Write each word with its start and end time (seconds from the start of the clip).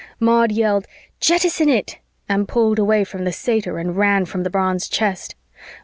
Maud 0.19 0.51
yelled, 0.51 0.87
"Jettison 1.19 1.69
it!" 1.69 1.99
and 2.27 2.47
pulled 2.47 2.79
away 2.79 3.03
from 3.03 3.23
the 3.23 3.31
satyr 3.31 3.77
and 3.77 3.95
ran 3.95 4.25
from 4.25 4.41
the 4.41 4.49
bronze 4.49 4.89
chest. 4.89 5.35